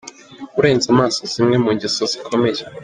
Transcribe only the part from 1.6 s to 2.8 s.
mu ngeso zikomeye.